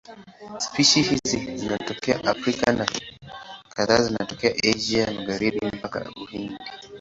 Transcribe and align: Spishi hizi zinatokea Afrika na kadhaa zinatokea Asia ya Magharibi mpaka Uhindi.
Spishi 0.59 1.01
hizi 1.01 1.57
zinatokea 1.57 2.23
Afrika 2.23 2.71
na 2.71 2.87
kadhaa 3.69 4.01
zinatokea 4.01 4.55
Asia 4.75 5.03
ya 5.03 5.11
Magharibi 5.13 5.65
mpaka 5.65 6.11
Uhindi. 6.21 6.57